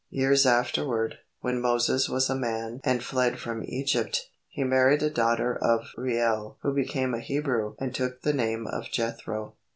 Years 0.09 0.47
afterward, 0.47 1.19
when 1.41 1.61
Moses 1.61 2.09
was 2.09 2.27
a 2.27 2.33
man 2.35 2.81
and 2.83 3.03
fled 3.03 3.37
from 3.37 3.63
Egypt, 3.67 4.31
he 4.49 4.63
married 4.63 5.03
a 5.03 5.11
daughter 5.11 5.55
of 5.55 5.89
Reuel 5.95 6.57
who 6.63 6.73
became 6.73 7.13
a 7.13 7.19
Hebrew 7.19 7.75
and 7.77 7.93
took 7.93 8.23
the 8.23 8.33
name 8.33 8.65
of 8.65 8.85
Jethro. 8.89 9.57